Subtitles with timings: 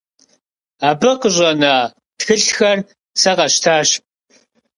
[0.89, 1.73] Абы къыщӀэна
[2.17, 2.77] тхылъхэр
[3.21, 3.89] сэ къэсщтащ.